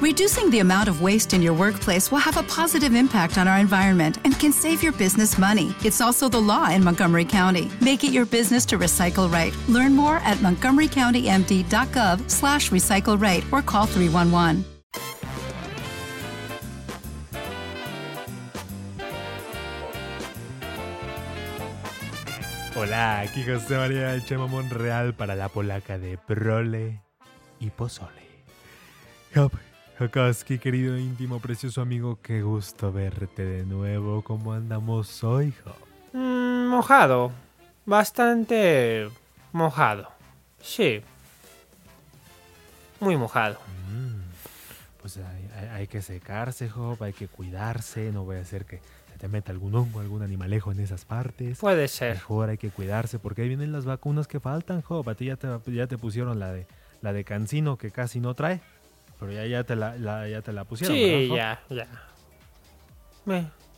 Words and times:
Reducing 0.00 0.48
the 0.50 0.60
amount 0.60 0.88
of 0.88 1.02
waste 1.02 1.34
in 1.34 1.42
your 1.42 1.54
workplace 1.54 2.12
will 2.12 2.20
have 2.20 2.36
a 2.36 2.44
positive 2.44 2.94
impact 2.94 3.36
on 3.36 3.48
our 3.48 3.58
environment 3.58 4.18
and 4.22 4.38
can 4.38 4.52
save 4.52 4.80
your 4.80 4.92
business 4.92 5.36
money. 5.36 5.74
It's 5.84 6.00
also 6.00 6.28
the 6.28 6.40
law 6.40 6.70
in 6.70 6.84
Montgomery 6.84 7.24
County. 7.24 7.68
Make 7.80 8.04
it 8.04 8.12
your 8.12 8.24
business 8.24 8.64
to 8.66 8.78
recycle 8.78 9.28
right. 9.28 9.52
Learn 9.66 9.96
more 9.96 10.18
at 10.18 10.38
montgomerycountymd.gov 10.38 12.30
slash 12.30 12.70
recycle 12.70 13.20
right 13.20 13.42
or 13.50 13.60
call 13.60 13.86
311. 13.86 14.64
Hola, 22.76 23.22
aquí 23.22 23.42
José 23.42 23.76
María 23.76 24.14
El 24.14 24.24
Chema 24.24 24.46
Monreal 24.46 25.12
para 25.14 25.34
la 25.34 25.48
polaca 25.48 25.98
de 25.98 26.16
Prole 26.18 27.00
y 27.58 27.70
Pozole. 27.70 28.28
Hop, 29.34 29.52
Jokoski, 29.98 30.58
querido 30.58 30.96
íntimo, 30.96 31.40
precioso 31.40 31.80
amigo, 31.80 32.18
qué 32.22 32.42
gusto 32.42 32.92
verte 32.92 33.44
de 33.44 33.64
nuevo. 33.64 34.22
¿Cómo 34.22 34.52
andamos 34.52 35.24
hoy, 35.24 35.52
Hop? 35.66 36.16
Mm, 36.16 36.68
mojado. 36.68 37.32
Bastante 37.84 39.08
mojado. 39.52 40.08
Sí. 40.60 41.00
Muy 43.00 43.16
mojado. 43.16 43.58
Mm, 43.90 44.20
pues 45.00 45.16
hay, 45.16 45.50
hay- 45.56 45.68
hay 45.68 45.86
que 45.88 46.00
secarse, 46.00 46.70
Hop, 46.76 47.02
hay 47.02 47.12
que 47.12 47.26
cuidarse. 47.26 48.12
No 48.12 48.22
voy 48.24 48.36
a 48.36 48.40
hacer 48.42 48.66
que 48.66 48.80
se 49.12 49.18
te 49.18 49.26
meta 49.26 49.50
algún 49.50 49.74
hongo, 49.74 49.98
algún 49.98 50.22
animalejo 50.22 50.70
en 50.70 50.78
esas 50.78 51.04
partes. 51.04 51.58
Puede 51.58 51.88
ser. 51.88 52.14
Mejor 52.14 52.50
hay 52.50 52.58
que 52.58 52.70
cuidarse 52.70 53.18
porque 53.18 53.42
ahí 53.42 53.48
vienen 53.48 53.72
las 53.72 53.84
vacunas 53.84 54.28
que 54.28 54.38
faltan, 54.38 54.80
Job. 54.82 55.08
A 55.08 55.16
ti 55.16 55.24
ya 55.26 55.36
te, 55.36 55.48
ya 55.72 55.88
te 55.88 55.98
pusieron 55.98 56.38
la 56.38 56.52
de 56.52 56.68
la 57.00 57.12
de 57.12 57.22
Cancino 57.24 57.78
que 57.78 57.90
casi 57.92 58.18
no 58.20 58.34
trae. 58.34 58.60
Pero 59.20 59.32
ya, 59.32 59.46
ya, 59.46 59.64
te, 59.64 59.74
la, 59.76 59.96
la- 59.96 60.28
ya 60.28 60.42
te 60.42 60.52
la 60.52 60.64
pusieron. 60.64 60.96
Sí, 60.96 61.28
ya, 61.34 61.60
ya. 61.68 61.86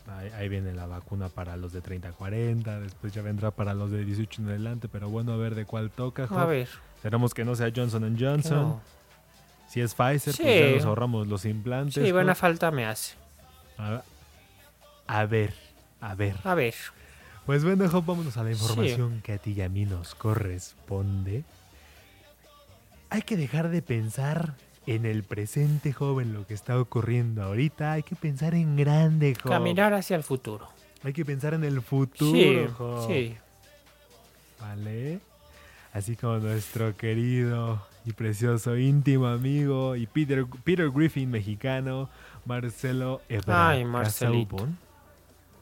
Ahí, 0.07 0.29
ahí 0.37 0.49
viene 0.49 0.73
la 0.73 0.87
vacuna 0.87 1.29
para 1.29 1.57
los 1.57 1.73
de 1.73 1.83
30-40. 1.83 2.81
Después 2.81 3.13
ya 3.13 3.23
vendrá 3.23 3.51
para 3.51 3.75
los 3.75 3.91
de 3.91 4.05
18 4.05 4.43
en 4.43 4.49
adelante. 4.49 4.89
Pero 4.89 5.09
bueno, 5.09 5.33
a 5.33 5.37
ver 5.37 5.55
de 5.55 5.65
cuál 5.65 5.91
toca, 5.91 6.27
Job. 6.27 6.39
A 6.39 6.47
ver. 6.47 6.69
Esperamos 6.97 7.33
que 7.35 7.45
no 7.45 7.55
sea 7.55 7.71
Johnson 7.75 8.17
Johnson. 8.19 8.59
no. 8.59 8.81
Si 9.69 9.81
es 9.81 9.95
Pfizer, 9.95 10.35
Sí. 10.35 10.43
pues 10.43 10.71
ya 10.71 10.77
nos 10.77 10.85
ahorramos 10.85 11.29
los 11.29 11.45
implantes. 11.45 12.05
Sí, 12.05 12.11
buena 12.13 12.35
Job. 12.35 12.41
falta 12.41 12.71
me 12.73 12.87
hace. 12.87 13.15
a, 13.79 14.03
a 15.07 15.25
ver, 15.27 15.55
a 16.01 16.15
ver. 16.17 16.35
A 16.45 16.55
ver. 16.55 16.75
Pues 17.47 17.65
bueno, 17.65 17.89
Job, 17.89 18.05
vámonos 18.05 18.37
a 18.37 18.43
la 18.43 18.53
Sí. 18.53 18.61
información 18.61 19.21
que 19.23 19.33
a 19.35 19.39
ti 19.39 19.53
y 19.53 19.63
a 19.63 19.69
mí 19.69 19.85
nos 19.87 20.15
corresponde. 20.17 21.45
Hay 23.11 23.23
que 23.23 23.37
dejar 23.37 23.71
de 23.71 23.81
pensar 23.83 24.55
en 24.87 25.07
el 25.07 25.23
presente, 25.23 25.93
joven, 25.93 26.33
lo 26.33 26.47
que 26.47 26.55
está 26.55 26.79
ocurriendo 26.81 27.43
ahorita. 27.43 27.93
Hay 27.93 28.03
que 28.03 28.17
pensar 28.17 28.55
en 28.55 28.77
grande, 28.77 29.35
joven. 29.35 29.59
Caminar 29.59 29.95
hacia 29.95 30.17
el 30.17 30.23
futuro. 30.23 30.69
Hay 31.03 31.13
que 31.13 31.25
pensar 31.25 31.55
en 31.55 31.65
el 31.65 31.81
futuro, 31.83 32.33
Sí, 32.33 32.67
joven. 32.77 33.09
sí. 33.09 33.37
¿Vale? 34.61 35.21
Así 35.93 36.17
como 36.17 36.39
nuestro 36.39 36.97
querido 36.97 37.85
y 38.05 38.13
precioso 38.13 38.77
íntimo 38.77 39.27
amigo 39.27 39.97
y 39.97 40.07
Peter, 40.07 40.45
Peter 40.65 40.91
Griffin 40.91 41.31
mexicano, 41.31 42.09
Marcelo 42.45 43.21
Ebrard 43.29 43.71
Ay, 43.71 43.85
Marcelito. 43.85 44.57
Casaubon, 44.57 44.79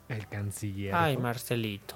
el 0.09 0.27
canciller. 0.29 0.95
Ay, 0.95 1.15
joven. 1.15 1.23
Marcelito. 1.23 1.95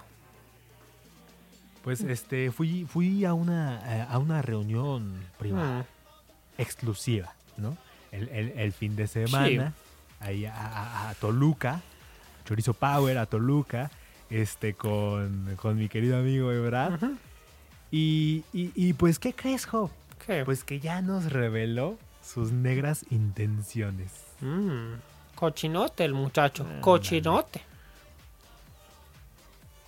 Pues 1.85 2.01
este 2.03 2.51
fui 2.53 2.85
fui 2.85 3.25
a 3.25 3.35
una 3.35 3.81
eh, 3.85 4.07
a 4.09 4.19
una 4.19 4.41
reunión 4.41 5.15
privada 5.39 5.81
Mm, 5.81 5.85
exclusiva, 6.59 7.35
¿no? 7.57 7.77
El, 8.11 8.29
el- 8.29 8.59
el 8.59 8.73
fin 8.73 8.95
de 8.97 9.07
semana 9.07 9.73
ahí 10.21 10.45
a, 10.47 10.55
a- 10.55 11.11
a 11.11 11.15
Toluca, 11.15 11.81
Chorizo 12.45 12.75
Power 12.75 13.19
a 13.19 13.27
Toluca, 13.27 13.91
este 14.31 14.75
con, 14.75 15.57
con 15.61 15.77
mi 15.77 15.89
querido 15.89 16.17
amigo 16.19 16.53
Ebrard. 16.53 16.95
ujú. 16.95 17.17
Y, 17.91 18.45
y- 18.53 18.73
y, 18.75 18.93
pues 18.95 19.19
¿qué 19.19 19.35
crees, 19.35 19.67
Jo? 19.67 19.91
¿Qué? 20.27 20.45
Pues 20.45 20.65
que 20.65 20.81
ya 20.81 21.03
nos 21.03 21.31
reveló 21.33 21.99
sus 22.25 22.53
negras 22.53 23.05
intenciones. 23.11 24.13
Mm, 24.41 24.95
Cochinote 25.35 26.05
el 26.05 26.15
muchacho. 26.15 26.67
Cochinote. 26.81 27.61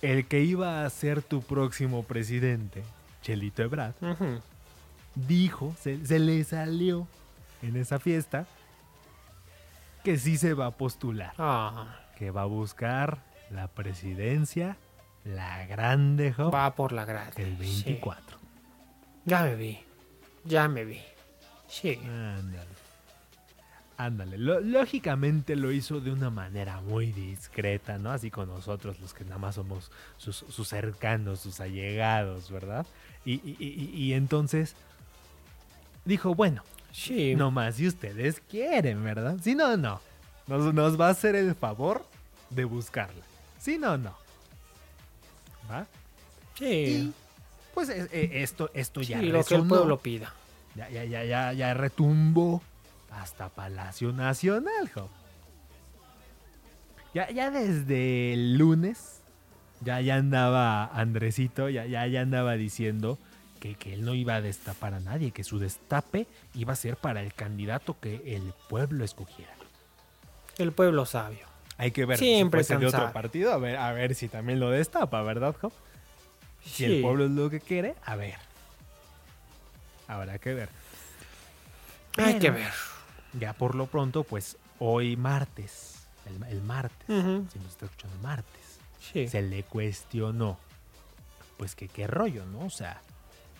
El 0.01 0.27
que 0.27 0.41
iba 0.43 0.85
a 0.85 0.89
ser 0.89 1.23
tu 1.23 1.41
próximo 1.41 2.03
presidente, 2.03 2.83
Chelito 3.23 3.63
Ebrard, 3.63 3.93
Ujú. 4.01 4.39
Dijo, 5.15 5.75
se, 5.79 6.05
se 6.05 6.19
le 6.19 6.43
salió 6.43 7.07
en 7.61 7.75
esa 7.77 7.99
fiesta 7.99 8.45
que 10.03 10.17
sí 10.17 10.37
se 10.37 10.53
va 10.53 10.67
a 10.67 10.71
postular, 10.71 11.33
Ah, 11.37 11.95
que 12.17 12.31
va 12.31 12.43
a 12.43 12.45
buscar 12.45 13.19
la 13.49 13.67
presidencia, 13.67 14.77
la 15.23 15.65
grande 15.65 16.31
va 16.31 16.75
por 16.75 16.91
la 16.91 17.05
grada. 17.05 17.31
el 17.37 17.55
24. 17.55 18.37
Ya 19.25 19.43
me 19.43 19.55
vi. 19.55 19.79
Ya 20.43 20.67
me 20.67 20.85
vi. 20.85 20.99
Sí. 21.67 21.99
Ándale. 22.05 22.75
Ándale. 23.97 24.37
Lo- 24.37 24.59
lógicamente 24.59 25.55
lo 25.55 25.71
hizo 25.71 26.01
de 26.01 26.11
una 26.11 26.29
manera 26.29 26.81
muy 26.81 27.11
discreta, 27.11 27.97
¿no? 27.97 28.11
Así 28.11 28.29
con 28.29 28.49
nosotros, 28.49 28.99
los 28.99 29.13
que 29.13 29.23
nada 29.23 29.37
más 29.39 29.55
somos 29.55 29.89
sus, 30.17 30.35
sus 30.35 30.67
cercanos, 30.67 31.39
sus 31.39 31.59
allegados, 31.61 32.51
¿verdad? 32.51 32.85
Y, 33.23 33.35
y- 33.35 33.55
y- 33.59 33.89
y 34.03 34.13
entonces 34.13 34.75
dijo, 36.05 36.33
bueno, 36.35 36.63
Sí. 36.95 37.35
No 37.35 37.51
más 37.51 37.75
si 37.75 37.87
ustedes 37.87 38.39
quieren, 38.49 39.03
¿verdad? 39.03 39.37
Si 39.41 39.53
no, 39.53 39.75
no. 39.75 39.99
Nos, 40.47 40.73
nos 40.73 40.99
va 40.99 41.07
a 41.07 41.11
hacer 41.11 41.35
el 41.35 41.53
favor 41.53 42.05
de 42.49 42.63
buscarla. 42.63 43.21
Si 43.59 43.77
no, 43.77 43.97
no. 43.97 44.15
¿Va? 45.69 45.85
Sí. 46.57 46.65
Y 46.65 47.13
pues 47.73 47.89
eh, 47.89 48.07
eh, 48.13 48.29
esto, 48.35 48.71
esto 48.73 49.01
ya 49.01 49.19
Sí, 49.19 49.25
lo 49.25 49.43
que 49.43 49.55
el 49.55 49.67
pueblo 49.67 49.99
pida. 49.99 50.33
Ya, 50.75 50.89
ya, 50.89 51.03
ya, 51.03 51.25
ya, 51.25 51.51
ya 51.51 51.73
retumbó 51.73 52.61
hasta 53.11 53.49
Palacio 53.49 54.13
Nacional, 54.13 54.89
jo. 54.93 55.09
Ya, 57.13 57.29
ya 57.29 57.51
desde 57.51 58.33
el 58.33 58.57
lunes, 58.57 59.21
ya, 59.81 59.99
ya 59.99 60.15
andaba 60.15 60.85
Andresito, 60.85 61.67
ya, 61.67 61.85
ya, 61.85 62.07
ya 62.07 62.21
andaba 62.21 62.53
diciendo 62.53 63.17
que, 63.65 63.75
que 63.75 63.93
él 63.95 64.05
no 64.05 64.13
iba 64.13 64.35
a 64.35 64.41
destapar 64.41 64.93
a 64.93 64.99
nadie, 64.99 65.31
que 65.31 65.43
su 65.43 65.57
destape 65.57 66.27
iba 66.53 66.73
a 66.73 66.75
ser 66.75 66.97
para 66.97 67.21
el 67.23 67.33
candidato 67.33 67.97
que 67.99 68.35
el 68.35 68.53
pueblo 68.69 69.03
escogiera. 69.03 69.53
El 70.59 70.71
pueblo 70.71 71.05
sabio. 71.07 71.47
Hay 71.77 71.89
que 71.91 72.05
ver 72.05 72.19
Siempre 72.19 72.63
si 72.63 72.75
de 72.75 72.85
otro 72.85 73.11
partido, 73.11 73.51
a 73.51 73.57
ver, 73.57 73.75
a 73.77 73.91
ver 73.91 74.13
si 74.13 74.27
también 74.29 74.59
lo 74.59 74.69
destapa, 74.69 75.21
¿verdad, 75.23 75.55
Jo? 75.59 75.71
Si 76.63 76.85
el 76.85 77.01
pueblo 77.01 77.25
es 77.25 77.31
lo 77.31 77.49
que 77.49 77.59
quiere, 77.59 77.95
a 78.05 78.15
ver. 78.15 78.35
Habrá 80.07 80.37
que 80.37 80.53
ver. 80.53 80.69
Hay 82.17 82.37
que 82.39 82.51
ver. 82.51 82.71
Ya 83.33 83.53
por 83.53 83.73
lo 83.75 83.87
pronto, 83.87 84.23
pues 84.23 84.57
hoy 84.79 85.17
martes, 85.17 86.05
el, 86.27 86.41
el 86.49 86.61
martes, 86.61 87.07
si 87.07 87.59
nos 87.59 87.69
está 87.71 87.85
escuchando 87.85 88.15
martes, 88.21 88.79
Sí. 89.11 89.27
se 89.27 89.41
le 89.41 89.63
cuestionó, 89.63 90.57
pues 91.57 91.75
que 91.75 91.87
qué 91.87 92.05
rollo, 92.07 92.45
¿no? 92.45 92.59
O 92.65 92.69
sea, 92.69 93.01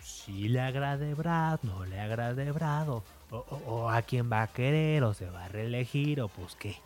si 0.06 0.48
le 0.50 0.62
agrade 0.62 1.14
Brad, 1.16 1.60
no 1.64 1.84
le 1.86 2.00
agrade 2.00 2.52
Brad, 2.52 2.90
o, 2.90 3.04
o- 3.32 3.90
a 3.90 4.02
quién 4.04 4.32
va 4.32 4.44
a 4.44 4.48
querer, 4.48 5.04
o 5.04 5.14
se 5.16 5.28
va 5.30 5.46
a 5.46 5.48
reelegir, 5.48 6.22
o 6.22 6.28
pues 6.28 6.56
qué, 6.56 6.78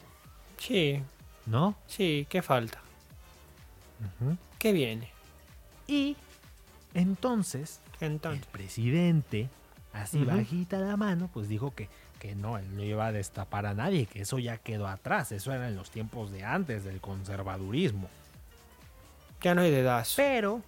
Sí. 0.58 1.02
¿no? 1.46 1.76
Sí. 1.88 2.26
¿Qué 2.30 2.42
falta? 2.42 2.80
¿Qué 4.58 4.72
viene? 4.72 5.10
Y 5.88 6.16
entonces, 6.94 7.82
el 8.00 8.14
Entonces. 8.14 8.46
presidente, 8.46 9.50
así 9.94 10.24
bajita 10.24 10.80
la 10.80 10.96
mano, 10.96 11.30
pues 11.34 11.50
dijo 11.50 11.74
que, 11.76 11.90
que 12.20 12.36
no, 12.36 12.58
él 12.58 12.76
no 12.76 12.84
iba 12.84 13.08
a 13.08 13.12
destapar 13.12 13.66
a 13.66 13.74
nadie, 13.74 14.06
que 14.06 14.22
eso 14.22 14.40
ya 14.40 14.58
quedó 14.58 14.88
atrás, 14.88 15.32
eso 15.34 15.52
era 15.54 15.68
en 15.68 15.76
los 15.76 15.92
tiempos 15.92 16.32
de 16.32 16.44
antes 16.46 16.84
del 16.86 17.02
conservadurismo. 17.02 18.08
Ya 19.42 19.56
no 19.56 19.62
hay 19.62 19.72
dedazo. 19.72 20.14
Pero 20.18 20.62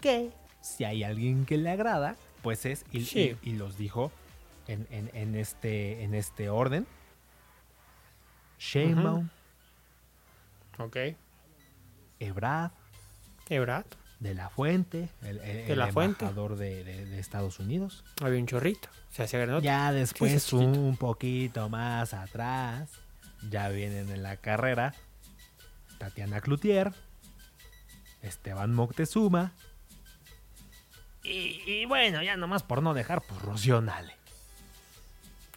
que 0.00 0.30
si 0.64 0.84
hay 0.84 1.04
alguien 1.04 1.44
que 1.44 1.58
le 1.58 1.70
agrada, 1.70 2.16
pues 2.42 2.64
es, 2.64 2.84
y, 2.90 3.04
Sí. 3.04 3.36
y- 3.42 3.50
y 3.50 3.52
los 3.56 3.76
dijo 3.76 4.10
en, 4.66 4.86
en- 4.90 5.10
en 5.14 5.34
este, 5.34 6.02
en 6.02 6.14
este 6.14 6.48
orden. 6.48 6.86
Sheinbaum, 8.58 9.28
Ok. 10.78 10.96
Ebrard, 12.18 12.70
Ebrard. 13.48 13.86
de 14.20 14.32
la 14.34 14.48
Fuente, 14.48 15.10
el, 15.22 15.38
el- 15.40 15.66
De 15.66 15.72
el 15.72 15.78
la 15.78 15.92
Fuente. 15.92 16.24
embajador 16.24 16.56
de, 16.56 16.82
de- 16.82 17.04
de 17.04 17.18
Estados 17.18 17.58
Unidos. 17.58 18.04
Había 18.22 18.38
un 18.40 18.46
chorrito. 18.46 18.88
Se 19.10 19.24
hacía. 19.24 19.60
Ya 19.60 19.92
después, 19.92 20.42
sí, 20.42 20.56
un 20.56 20.96
poquito 20.96 21.68
más 21.68 22.14
atrás, 22.14 22.88
ya 23.50 23.68
vienen 23.68 24.08
en 24.08 24.22
la 24.22 24.36
carrera 24.38 24.94
Tatiana 25.98 26.40
Cloutier, 26.40 26.94
Esteban 28.22 28.72
Moctezuma. 28.72 29.52
Y, 31.24 31.62
y 31.66 31.84
bueno, 31.86 32.22
ya 32.22 32.36
nomás 32.36 32.62
por 32.62 32.82
no 32.82 32.94
dejar, 32.94 33.22
pues 33.22 33.40
Rocío 33.42 33.80
Nale. 33.80 34.14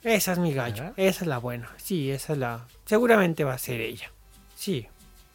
Esa 0.04 0.32
es 0.34 0.40
mi 0.40 0.54
gallo. 0.54 0.76
¿Verdad? 0.84 0.94
Esa 0.98 1.22
es 1.24 1.28
la 1.28 1.38
buena. 1.40 1.70
Sí, 1.78 2.10
esa 2.12 2.34
es 2.34 2.40
la. 2.40 2.66
Seguramente 2.86 3.44
va 3.44 3.54
a 3.54 3.58
ser 3.58 3.82
ella. 3.82 4.10
Sí, 4.56 4.88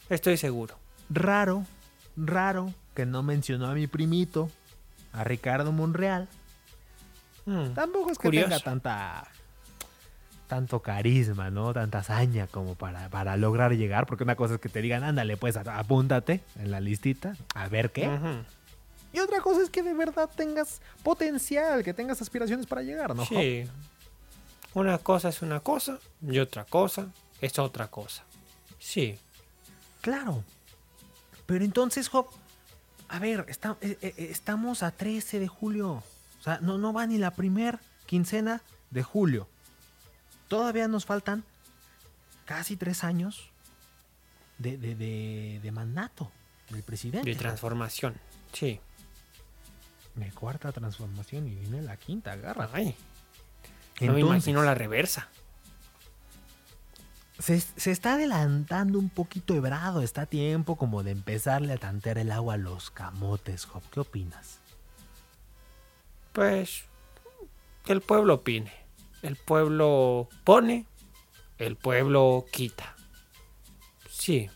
estoy 0.08 0.36
seguro. 0.36 0.78
Raro, 1.10 1.66
raro 2.16 2.72
que 2.94 3.04
no 3.04 3.22
mencionó 3.22 3.66
a 3.66 3.74
mi 3.74 3.86
primito, 3.86 4.50
a 5.12 5.24
Ricardo 5.24 5.72
Monreal. 5.72 6.28
Mm, 7.44 7.72
Tampoco 7.74 8.12
es 8.12 8.18
que 8.18 8.28
Curioso. 8.28 8.48
tenga 8.48 8.60
tanta 8.60 9.24
tanto 10.46 10.80
carisma, 10.80 11.50
¿no? 11.50 11.72
Tanta 11.72 11.98
hazaña 11.98 12.46
como 12.46 12.74
para, 12.74 13.08
para 13.08 13.36
lograr 13.38 13.72
llegar, 13.74 14.06
porque 14.06 14.24
una 14.24 14.36
cosa 14.36 14.54
es 14.54 14.60
que 14.60 14.68
te 14.68 14.82
digan, 14.82 15.02
ándale, 15.02 15.38
pues 15.38 15.56
apúntate 15.56 16.42
en 16.56 16.70
la 16.70 16.78
listita, 16.80 17.34
a 17.54 17.68
ver 17.68 17.90
qué. 17.90 18.06
ujú. 18.08 18.44
Y 19.12 19.18
otra 19.20 19.40
cosa 19.40 19.62
es 19.62 19.70
que 19.70 19.82
de 19.82 19.92
verdad 19.94 20.28
tengas 20.34 20.80
potencial, 21.02 21.82
que 21.84 21.92
tengas 21.94 22.20
aspiraciones 22.22 22.66
para 22.66 22.82
llegar, 22.82 23.14
¿no? 23.14 23.24
Sí. 23.26 23.64
Una 24.74 24.98
cosa 24.98 25.28
es 25.28 25.42
una 25.42 25.60
cosa 25.60 25.98
y 26.26 26.38
otra 26.38 26.64
cosa 26.64 27.08
es 27.40 27.58
otra 27.58 27.88
cosa. 27.88 28.24
Sí. 28.78 29.18
Claro. 30.00 30.42
Pero 31.46 31.64
entonces, 31.64 32.08
Job, 32.08 32.26
a 33.08 33.18
ver, 33.18 33.44
está- 33.48 33.76
eh, 33.82 33.98
eh, 34.00 34.14
estamos 34.30 34.82
a 34.82 34.90
13 34.92 35.38
de 35.40 35.48
julio. 35.48 36.02
O 36.40 36.42
sea, 36.42 36.58
no, 36.62 36.78
no 36.78 36.92
va 36.92 37.06
ni 37.06 37.18
la 37.18 37.32
primer 37.32 37.78
quincena 38.06 38.62
de 38.90 39.02
julio. 39.02 39.46
Todavía 40.48 40.88
nos 40.88 41.04
faltan 41.04 41.44
casi 42.46 42.76
tres 42.76 43.04
años 43.04 43.50
de, 44.58 44.76
de- 44.78 44.94
de- 44.94 45.60
de 45.62 45.72
mandato 45.72 46.30
del 46.70 46.82
presidente. 46.82 47.28
De 47.28 47.36
transformación. 47.36 48.14
Sí. 48.52 48.80
Mi 50.14 50.30
cuarta 50.30 50.72
transformación 50.72 51.46
y 51.48 51.54
viene 51.54 51.82
la 51.82 51.96
quinta, 51.96 52.32
agarra. 52.32 52.68
Ay. 52.72 52.94
No 54.00 54.12
me 54.12 54.20
Entonces, 54.20 54.24
imagino 54.48 54.62
la 54.62 54.74
reversa. 54.74 55.28
se, 57.38 57.60
se 57.60 57.90
está 57.90 58.14
adelantando 58.14 58.98
un 58.98 59.08
poquito 59.08 59.54
Ebrado. 59.54 60.02
Está 60.02 60.22
a 60.22 60.26
tiempo 60.26 60.76
como 60.76 61.02
de 61.02 61.12
empezarle 61.12 61.72
a 61.74 61.78
tantear 61.78 62.18
el 62.18 62.30
agua 62.32 62.54
a 62.54 62.58
los 62.58 62.90
camotes, 62.90 63.64
Job. 63.64 63.82
¿Qué 63.90 64.00
opinas? 64.00 64.58
Pues 66.32 66.84
que 67.84 67.92
el 67.92 68.00
pueblo 68.00 68.34
opine. 68.34 68.72
El 69.22 69.36
pueblo 69.36 70.28
pone, 70.44 70.86
el 71.58 71.76
pueblo 71.76 72.44
quita. 72.52 72.96
Sí. 74.10 74.50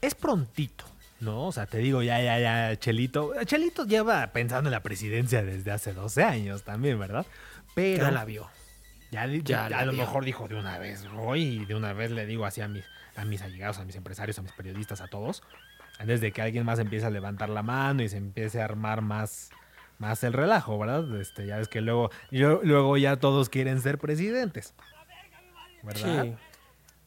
Es 0.00 0.14
prontito, 0.14 0.84
¿no? 1.20 1.46
O 1.46 1.52
sea, 1.52 1.66
te 1.66 1.78
digo, 1.78 2.02
ya, 2.02 2.20
ya, 2.20 2.38
ya, 2.38 2.76
Chelito. 2.78 3.32
Chelito 3.44 3.84
lleva 3.86 4.26
pensando 4.28 4.68
en 4.68 4.72
la 4.72 4.82
presidencia 4.82 5.42
desde 5.42 5.70
hace 5.72 5.92
12 5.92 6.22
años 6.24 6.62
también, 6.62 6.98
¿verdad? 6.98 7.26
Pero 7.74 8.04
Ya 8.04 8.10
la 8.10 8.24
vio. 8.24 8.48
ya, 9.10 9.26
ya 9.26 9.66
a 9.66 9.84
lo 9.84 9.92
vio. 9.92 10.00
mejor 10.02 10.24
dijo 10.24 10.48
de 10.48 10.54
una 10.56 10.78
vez, 10.78 11.04
hoy 11.16 11.42
y 11.42 11.64
de 11.66 11.74
una 11.74 11.92
vez 11.92 12.10
le 12.10 12.26
digo 12.26 12.44
así 12.46 12.60
a 12.60 12.68
mis, 12.68 12.84
a 13.16 13.24
mis 13.24 13.42
allegados, 13.42 13.78
a 13.78 13.84
mis 13.84 13.96
empresarios, 13.96 14.38
a 14.38 14.42
mis 14.42 14.52
periodistas, 14.52 15.00
a 15.00 15.08
todos, 15.08 15.42
antes 15.98 16.20
de 16.20 16.32
que 16.32 16.42
alguien 16.42 16.64
más 16.64 16.78
empiece 16.78 17.06
a 17.06 17.10
levantar 17.10 17.48
la 17.48 17.62
mano 17.62 18.02
y 18.02 18.08
se 18.08 18.16
empiece 18.18 18.60
a 18.60 18.64
armar 18.64 19.00
más, 19.02 19.50
más 19.98 20.22
el 20.24 20.32
relajo, 20.34 20.78
¿verdad? 20.78 21.18
Este, 21.20 21.46
ya 21.46 21.56
ves 21.56 21.68
que 21.68 21.80
luego, 21.80 22.10
yo, 22.30 22.60
luego 22.62 22.96
ya 22.98 23.16
todos 23.16 23.48
quieren 23.48 23.80
ser 23.80 23.98
presidentes, 23.98 24.74
¿verdad? 25.82 26.24
Sí. 26.24 26.34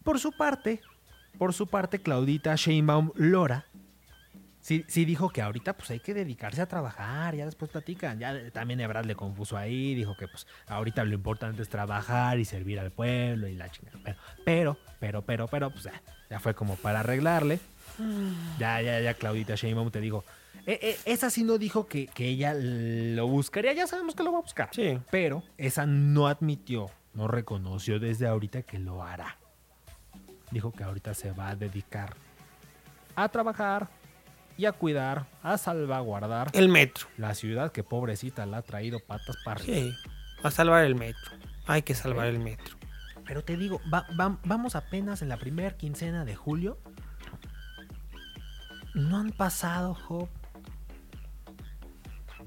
Por 0.04 0.20
su 0.20 0.32
parte, 0.32 0.82
por 1.38 1.54
su 1.54 1.68
parte, 1.68 2.00
Claudita 2.00 2.56
Sheinbaum 2.56 3.12
Lora 3.16 3.66
sí, 4.62 4.86
sí 4.88 5.06
dijo 5.06 5.30
que 5.30 5.42
ahorita 5.42 5.74
pues 5.74 5.90
hay 5.92 6.00
que 6.00 6.14
dedicarse 6.14 6.62
a 6.62 6.68
trabajar, 6.68 7.36
ya 7.36 7.46
después 7.46 7.72
platican. 7.72 8.20
Ya 8.20 8.52
también 8.52 8.80
Ebrard 8.80 9.06
le 9.06 9.16
confuso 9.16 9.58
ahí, 9.58 9.96
dijo 9.96 10.16
que 10.16 10.28
pues 10.28 10.48
ahorita 10.68 11.04
lo 11.06 11.16
importante 11.16 11.62
es 11.62 11.70
trabajar 11.70 12.40
y 12.40 12.46
servir 12.46 12.80
al 12.80 12.92
pueblo 12.92 13.48
y 13.48 13.56
la 13.56 13.70
chingada. 13.72 14.00
Pero, 14.04 14.16
pero, 14.46 14.78
pero, 15.00 15.24
pero, 15.24 15.48
pero, 15.48 15.72
pues 15.72 15.86
ya, 15.86 16.02
ya 16.30 16.40
fue 16.40 16.54
como 16.54 16.76
para 16.76 17.00
arreglarle. 17.02 17.60
Ya, 18.60 18.82
ya, 18.82 19.02
ya, 19.02 19.14
Claudita 19.14 19.56
Sheinbaum 19.56 19.92
te 19.92 20.00
digo. 20.00 20.24
eh, 20.66 20.80
eh, 20.82 20.98
esa 21.06 21.30
sí 21.30 21.44
no 21.44 21.58
dijo 21.58 21.88
que, 21.88 22.08
que 22.08 22.28
ella 22.28 22.54
lo 22.54 23.28
buscaría, 23.28 23.74
ya 23.74 23.88
sabemos 23.88 24.16
que 24.16 24.24
lo 24.24 24.32
va 24.32 24.38
a 24.38 24.42
buscar. 24.42 24.70
Sí. 24.72 25.00
Pero 25.10 25.44
esa 25.58 25.86
no 25.86 26.28
admitió, 26.28 26.90
no 27.14 27.28
reconoció 27.28 28.00
desde 28.00 28.28
ahorita 28.28 28.62
que 28.62 28.80
lo 28.80 29.04
hará. 29.04 29.38
Dijo 30.52 30.72
que 30.72 30.84
ahorita 30.84 31.14
se 31.14 31.32
va 31.32 31.50
a 31.50 31.56
dedicar 31.56 32.16
a 33.16 33.30
trabajar 33.30 33.90
y 34.58 34.66
a 34.66 34.72
cuidar, 34.72 35.26
a 35.44 35.58
salvaguardar 35.58 36.50
El 36.54 36.70
metro. 36.70 37.08
la 37.18 37.34
ciudad 37.36 37.72
que 37.72 37.84
pobrecita 37.84 38.46
la 38.46 38.58
ha 38.58 38.62
traído 38.62 39.00
patas 39.00 39.38
para 39.46 39.62
arriba. 39.62 39.78
Sí. 39.78 39.94
A 40.44 40.52
salvar 40.52 40.84
el 40.86 40.96
metro. 40.96 41.32
Hay 41.68 41.82
que 41.82 41.94
salvar 41.96 42.28
el 42.28 42.40
metro. 42.40 42.76
Pero 43.26 43.44
te 43.44 43.56
digo, 43.58 43.80
va- 43.94 44.08
va- 44.20 44.38
vamos 44.44 44.76
apenas 44.76 45.22
en 45.22 45.30
la 45.30 45.38
primera 45.38 45.78
quincena 45.78 46.26
de 46.26 46.36
julio. 46.36 46.78
No 48.96 49.18
han 49.18 49.32
pasado, 49.32 49.94
Job, 49.94 50.28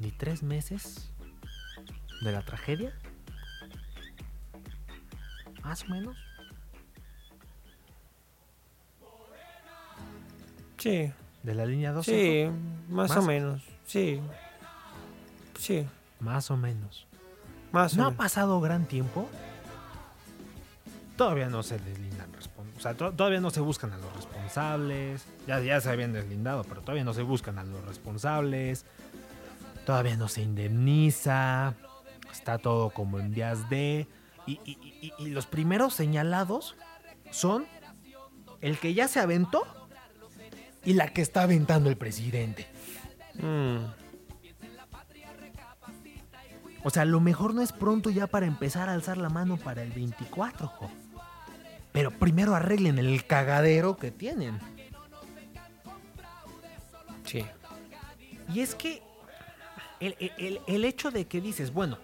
ni 0.00 0.10
tres 0.10 0.42
meses 0.42 1.12
de 2.22 2.32
la 2.32 2.42
tragedia. 2.42 2.92
Más 5.62 5.84
o 5.84 5.86
menos. 5.88 6.16
Sí. 10.82 11.12
De 11.42 11.54
la 11.54 11.64
línea 11.66 11.92
12. 11.92 12.10
Sí. 12.12 12.92
Más, 12.92 13.08
¿Más? 13.10 13.18
o 13.18 13.22
menos. 13.22 13.62
Sí. 13.86 14.20
Sí. 15.58 15.86
Más 16.20 16.50
o 16.50 16.56
menos. 16.56 17.06
Más 17.72 17.96
¿No 17.96 18.04
o 18.04 18.06
ha 18.06 18.10
menos. 18.10 18.18
pasado 18.18 18.60
gran 18.60 18.86
tiempo? 18.86 19.28
Todavía 21.16 21.48
no 21.48 21.62
se 21.62 21.78
deslindan 21.78 22.28
O 22.76 22.80
sea, 22.80 22.94
to- 22.94 23.12
todavía 23.12 23.40
no 23.40 23.50
se 23.50 23.60
buscan 23.60 23.92
a 23.92 23.96
los 23.98 24.12
responsables. 24.16 25.24
Ya, 25.46 25.60
ya 25.60 25.80
se 25.80 25.88
habían 25.90 26.12
deslindado, 26.12 26.64
pero 26.64 26.80
todavía 26.80 27.04
no 27.04 27.14
se 27.14 27.22
buscan 27.22 27.58
a 27.58 27.64
los 27.64 27.84
responsables. 27.84 28.84
Todavía 29.86 30.16
no 30.16 30.26
se 30.28 30.42
indemniza. 30.42 31.74
Está 32.32 32.58
todo 32.58 32.90
como 32.90 33.20
en 33.20 33.30
vías 33.32 33.68
de. 33.70 34.08
Y, 34.46 34.58
y- 34.64 34.78
y- 35.00 35.12
y 35.18 35.26
los 35.30 35.46
primeros 35.46 35.94
señalados 35.94 36.74
son 37.30 37.66
el 38.60 38.78
que 38.78 38.94
ya 38.94 39.06
se 39.06 39.20
aventó 39.20 39.62
y 40.84 40.94
la 40.94 41.08
que 41.08 41.22
está 41.22 41.42
aventando 41.42 41.88
el 41.90 41.96
presidente. 41.96 42.66
Mm. 43.34 43.76
O 46.84 46.90
sea, 46.90 47.04
lo 47.04 47.20
mejor 47.20 47.54
no 47.54 47.62
es 47.62 47.72
pronto 47.72 48.10
ya 48.10 48.26
para 48.26 48.46
empezar 48.46 48.88
a 48.88 48.92
alzar 48.94 49.16
la 49.16 49.28
mano 49.28 49.56
para 49.56 49.82
el 49.82 49.92
24, 49.92 50.66
jo. 50.66 50.90
Pero 51.92 52.10
primero 52.10 52.54
arreglen 52.56 52.98
el 52.98 53.24
cagadero 53.26 53.96
que 53.96 54.10
tienen. 54.10 54.58
Sí. 57.24 57.44
Y 58.52 58.60
es 58.60 58.74
que 58.74 59.02
el, 60.00 60.16
el- 60.18 60.32
el- 60.38 60.60
el 60.66 60.84
hecho 60.84 61.10
de 61.12 61.26
que 61.26 61.40
dices, 61.40 61.72
bueno, 61.72 61.98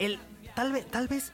el, 0.00 0.18
tal, 0.56 0.72
vez, 0.72 0.86
tal 0.88 1.06
vez 1.06 1.32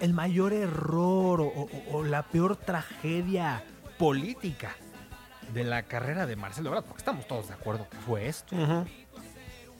el 0.00 0.14
mayor 0.14 0.54
error 0.54 1.40
o, 1.42 1.46
o- 1.46 1.70
o 1.92 2.04
la 2.04 2.22
peor 2.22 2.56
tragedia 2.56 3.62
política 3.98 4.74
de 5.52 5.64
la 5.64 5.82
carrera 5.82 6.26
de 6.26 6.36
Marcelo 6.36 6.68
Ebrard, 6.70 6.84
porque 6.84 7.00
estamos 7.00 7.26
todos 7.26 7.48
de 7.48 7.54
acuerdo 7.54 7.88
que 7.88 7.96
fue 7.98 8.26
esto. 8.28 8.56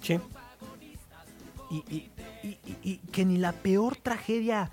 Sí. 0.02 0.20
y, 1.70 1.76
y- 1.88 2.10
y- 2.44 2.48
y- 2.64 2.78
y 2.82 2.96
que 2.98 3.24
ni 3.24 3.38
la 3.38 3.52
peor 3.52 3.96
tragedia 3.96 4.70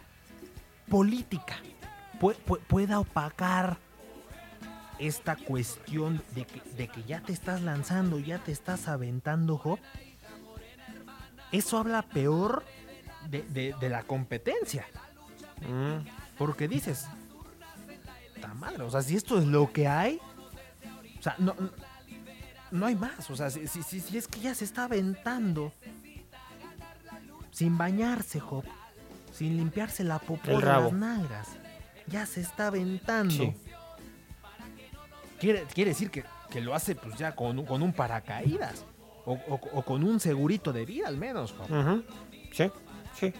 política 0.90 1.56
pue- 2.20 2.38
pue- 2.46 2.60
pueda 2.60 3.00
opacar 3.00 3.78
esta 5.00 5.36
cuestión 5.36 6.22
de 6.36 6.46
que, 6.46 6.62
de 6.78 6.88
que 6.88 7.04
ya 7.04 7.22
te 7.22 7.34
estás 7.34 7.62
lanzando, 7.64 8.20
ya 8.20 8.38
te 8.38 8.52
estás 8.52 8.88
aventando, 8.88 9.58
Job. 9.58 9.80
Eso 11.52 11.80
habla 11.80 12.04
peor 12.04 12.64
de, 13.30 13.42
de- 13.42 13.76
de 13.80 13.90
la 13.90 14.04
competencia. 14.04 14.86
Mm. 15.68 16.06
Porque 16.38 16.68
dices, 16.68 17.08
madre, 18.54 18.84
o 18.84 18.90
sea, 18.90 19.02
si 19.02 19.16
esto 19.16 19.38
es 19.38 19.46
lo 19.46 19.72
que 19.72 19.88
hay, 19.88 20.20
o 21.20 21.22
sea, 21.22 21.36
no, 21.38 21.56
no 22.72 22.86
hay 22.86 22.96
más. 22.96 23.30
O 23.30 23.36
sea, 23.36 23.50
si, 23.50 23.68
si- 23.68 23.84
si- 23.84 24.18
es 24.18 24.28
que 24.28 24.40
ya 24.40 24.54
se 24.56 24.66
está 24.66 24.86
aventando 24.86 25.72
sin 27.52 27.78
bañarse, 27.78 28.40
Job, 28.40 28.64
sin 29.32 29.58
limpiarse 29.58 30.04
la 30.04 30.20
popó 30.20 30.48
de 30.48 30.54
las 30.84 30.94
nalgas, 30.94 31.48
ya 32.08 32.26
se 32.26 32.42
está 32.42 32.68
aventando. 32.68 33.34
Sí. 33.34 33.54
Quiere, 35.40 35.64
quiere 35.74 35.92
decir 35.92 36.10
que, 36.10 36.24
que 36.50 36.62
lo 36.62 36.74
hace 36.74 36.96
pues 36.96 37.16
ya 37.18 37.36
con, 37.36 37.60
un- 37.60 37.66
con 37.66 37.82
un 37.82 37.94
paracaídas 37.94 38.86
o, 39.26 39.34
o- 39.34 39.60
o 39.74 39.82
con 39.86 40.04
un 40.04 40.20
segurito 40.20 40.72
de 40.74 40.86
vida 40.86 41.08
al 41.08 41.18
menos. 41.18 41.54
Sí. 42.52 42.72
Sí. 43.20 43.34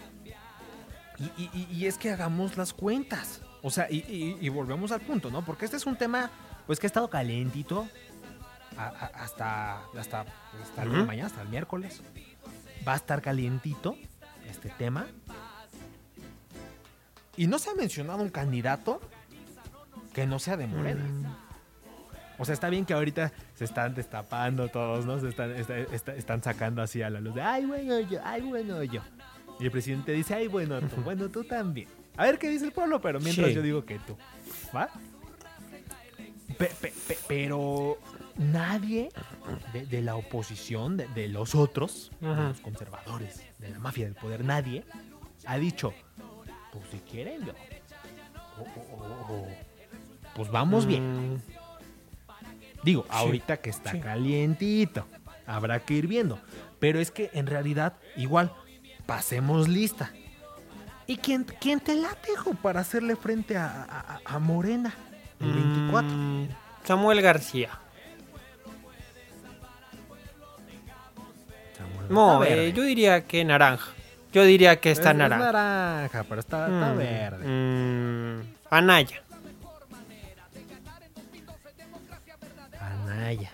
Y- 1.38 1.42
y- 1.54 1.68
y 1.70 1.86
es 1.86 1.96
que 1.98 2.10
hagamos 2.10 2.56
las 2.56 2.72
cuentas. 2.72 3.40
O 3.66 3.70
sea, 3.70 3.88
y, 3.90 3.96
y- 4.08 4.38
y 4.42 4.48
volvemos 4.50 4.92
al 4.92 5.00
punto, 5.00 5.30
¿no? 5.30 5.42
Porque 5.44 5.64
este 5.64 5.78
es 5.78 5.86
un 5.86 5.96
tema, 5.96 6.30
pues 6.66 6.78
que 6.78 6.86
ha 6.86 6.88
estado 6.88 7.08
calentito 7.08 7.88
a- 8.76 8.88
a- 8.88 9.06
hasta, 9.24 9.78
hasta, 9.98 10.26
hasta 10.62 10.82
el 10.82 10.90
mañana, 11.06 11.26
hasta 11.28 11.40
el 11.42 11.48
miércoles. 11.48 12.02
Va 12.86 12.92
a 12.92 12.96
estar 12.96 13.22
calientito 13.22 13.96
este 14.50 14.68
tema. 14.68 15.06
Y 17.36 17.46
no 17.46 17.58
se 17.58 17.70
ha 17.70 17.74
mencionado 17.74 18.22
un 18.22 18.28
candidato 18.28 19.00
que 20.12 20.26
no 20.26 20.38
sea 20.38 20.56
de 20.56 20.66
Morena. 20.66 21.04
O 22.38 22.44
sea, 22.44 22.52
está 22.52 22.68
bien 22.68 22.84
que 22.84 22.92
ahorita 22.94 23.32
se 23.54 23.64
están 23.64 23.94
destapando 23.94 24.68
todos, 24.68 25.06
¿no? 25.06 25.18
Se 25.20 25.28
están, 25.30 25.52
está- 25.52 25.78
está- 25.78 26.14
están 26.14 26.42
sacando 26.42 26.82
así 26.82 27.00
a 27.02 27.08
la 27.10 27.20
luz 27.20 27.34
de, 27.34 27.42
ay, 27.42 27.64
bueno, 27.64 27.98
yo, 28.00 28.20
ay, 28.24 28.42
bueno, 28.42 28.82
yo. 28.84 29.00
Y 29.58 29.64
el 29.64 29.70
presidente 29.70 30.12
dice, 30.12 30.34
ay, 30.34 30.48
bueno, 30.48 30.80
tú, 30.80 30.96
bueno, 31.02 31.28
tú 31.28 31.44
también. 31.44 31.88
A 32.16 32.24
ver 32.24 32.38
qué 32.38 32.48
dice 32.48 32.64
el 32.66 32.72
pueblo, 32.72 33.00
pero 33.00 33.20
mientras 33.20 33.48
Sí. 33.48 33.54
yo 33.54 33.62
digo 33.62 33.84
que 33.84 33.98
tú. 34.00 34.16
¿Va? 34.74 34.88
Pe- 36.58 36.70
pe- 36.80 36.92
pe- 37.08 37.18
pero 37.26 37.98
nadie 38.36 39.08
de, 39.72 39.86
de 39.86 40.02
la 40.02 40.14
oposición, 40.14 40.96
de, 40.96 41.08
de 41.08 41.26
los 41.28 41.54
otros, 41.56 42.12
de 42.20 42.28
los 42.28 42.60
conservadores, 42.60 43.42
de 43.58 43.70
la 43.70 43.78
mafia 43.80 44.04
del 44.04 44.14
poder, 44.14 44.44
nadie 44.44 44.84
ha 45.46 45.56
dicho, 45.58 45.92
pues 46.72 46.84
si 46.92 46.98
quieren, 46.98 47.44
yo. 47.44 47.52
pues 50.34 50.50
vamos 50.50 50.86
bien. 50.86 51.34
Mm, 51.34 51.40
Digo, 52.84 53.06
ahorita 53.08 53.56
que 53.58 53.70
está 53.70 53.92
sí. 53.92 54.00
calientito, 54.00 55.06
habrá 55.46 55.80
que 55.80 55.94
ir 55.94 56.06
viendo. 56.06 56.38
Pero 56.78 57.00
es 57.00 57.10
que 57.10 57.30
en 57.32 57.46
realidad, 57.46 57.94
igual, 58.16 58.52
pasemos 59.06 59.68
lista. 59.68 60.12
¿Y 61.06 61.18
quién, 61.18 61.44
quién 61.60 61.80
te 61.80 61.94
late, 61.96 62.32
hijo, 62.32 62.54
para 62.54 62.80
hacerle 62.80 63.14
frente 63.16 63.56
a, 63.56 63.66
a- 63.66 64.20
a- 64.24 64.38
Morena 64.38 64.94
el 65.40 65.52
24? 65.52 66.10
mm, 66.10 66.48
Samuel 66.84 67.20
García. 67.22 67.70
Samuel, 71.76 72.06
No, 72.08 72.42
está 72.42 72.54
eh, 72.56 72.72
yo 72.72 72.82
diría 72.82 73.24
que 73.26 73.44
naranja. 73.44 73.90
Yo 74.32 74.42
diría 74.44 74.80
que 74.80 74.90
está 74.90 75.10
Es- 75.10 75.14
es 75.14 75.18
naranja. 75.18 75.52
naranja, 75.52 76.24
pero 76.28 76.40
está, 76.40 76.64
está 76.66 76.92
Mm, 76.94 76.96
verde. 76.96 77.46
mm, 77.46 78.54
Anaya. 78.70 79.22
Anaya. 82.80 83.50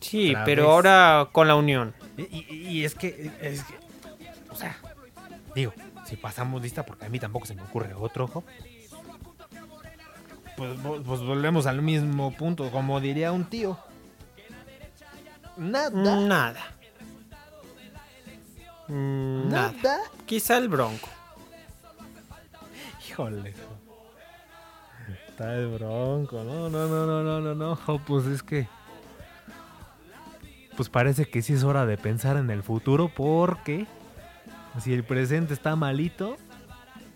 Sí, 0.00 0.30
Otra 0.30 0.44
pero 0.44 0.62
vez. 0.64 0.70
ahora 0.72 1.28
con 1.32 1.46
la 1.48 1.54
unión. 1.54 1.94
Y, 2.16 2.22
y- 2.50 2.66
y 2.68 2.84
es 2.84 2.94
que, 2.94 3.30
es 3.40 3.62
que, 3.64 3.74
o 4.50 4.54
sea, 4.54 4.76
digo, 5.54 5.72
si 6.10 6.16
pasamos 6.16 6.60
lista, 6.60 6.84
porque 6.84 7.06
a 7.06 7.08
mí 7.08 7.20
tampoco 7.20 7.46
se 7.46 7.54
me 7.54 7.62
ocurre 7.62 7.94
otro 7.94 8.24
ojo, 8.24 8.42
pues, 10.56 10.72
pues 11.06 11.20
volvemos 11.20 11.66
al 11.66 11.80
mismo 11.82 12.32
punto, 12.36 12.68
como 12.70 13.00
diría 13.00 13.30
un 13.30 13.44
tío. 13.44 13.78
Nada, 15.56 15.90
Nada. 15.90 16.60
Mm, 18.88 19.48
Nada. 19.48 19.72
nada. 19.82 20.00
Quizá 20.26 20.58
el 20.58 20.68
Bronco. 20.68 21.08
Híjole. 23.08 23.54
Está 25.28 25.54
el 25.54 25.68
bronco, 25.68 26.42
no, 26.44 26.68
no, 26.68 26.86
no, 26.88 27.06
no, 27.06 27.22
no, 27.22 27.40
no, 27.40 27.54
no, 27.54 27.76
jo, 27.76 27.98
pues 28.00 28.26
es 28.26 28.42
que... 28.42 28.68
Pues 30.76 30.88
parece 30.88 31.28
que 31.28 31.40
sí 31.40 31.52
es 31.54 31.62
hora 31.62 31.86
de 31.86 31.96
pensar 31.96 32.36
en 32.36 32.50
el 32.50 32.62
futuro 32.62 33.08
porque 33.08 33.86
si 34.78 34.92
el 34.92 35.04
presente 35.04 35.54
está 35.54 35.74
malito, 35.76 36.36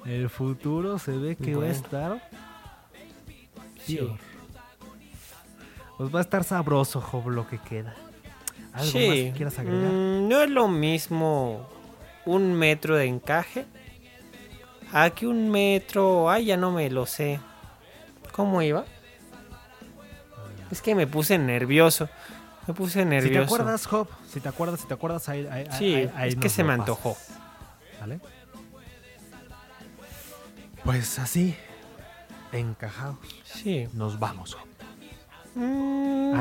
el 0.04 0.28
futuro 0.30 0.98
se 0.98 1.12
ve 1.16 1.36
que 1.36 1.54
va 1.54 1.64
a 1.66 1.68
estar... 1.70 2.28
Sí. 3.84 3.96
peor. 3.96 4.18
Pues 5.98 6.12
va 6.14 6.18
a 6.18 6.22
estar 6.22 6.42
sabroso, 6.42 7.00
Job, 7.00 7.28
lo 7.28 7.46
que 7.46 7.58
queda. 7.58 7.94
¿Algo 8.72 8.90
Sí. 8.90 9.06
más 9.06 9.16
que 9.16 9.32
quieras 9.36 9.58
agregar? 9.58 9.92
Mm, 9.92 10.28
no 10.28 10.40
es 10.42 10.50
lo 10.50 10.66
mismo 10.68 11.68
un 12.26 12.52
metro 12.54 12.96
de 12.96 13.04
encaje 13.04 13.64
a 14.92 15.10
que 15.10 15.26
un 15.26 15.50
metro. 15.50 16.28
Ay, 16.30 16.46
ya 16.46 16.56
no 16.56 16.72
me 16.72 16.90
lo 16.90 17.06
sé. 17.06 17.38
¿Cómo 18.32 18.60
iba? 18.62 18.84
Es 20.72 20.82
que 20.82 20.94
me 20.96 21.06
puse 21.06 21.38
nervioso. 21.38 22.08
Me 22.66 22.74
puse 22.74 23.00
Si 23.02 23.04
nervioso. 23.04 23.38
te 23.38 23.44
acuerdas, 23.44 23.86
Job, 23.86 24.08
si 24.26 24.40
te 24.40 24.48
acuerdas, 24.48 24.80
si 24.80 24.86
te 24.88 24.94
acuerdas, 24.94 25.28
ahí, 25.28 25.46
ahí- 25.50 25.66
Sí, 25.78 26.08
ahí- 26.16 26.30
es 26.30 26.36
que 26.36 26.48
se 26.48 26.64
me 26.64 26.76
pasas. 26.78 26.96
Pues 30.84 31.18
así, 31.18 31.56
encajados, 32.52 33.18
Sí. 33.44 33.88
nos 33.92 34.18
vamos. 34.18 34.56
Mm. 35.54 36.34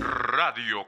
Radio 0.00 0.87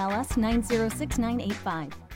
NMLS 0.00 0.36
906985. 0.38 2.09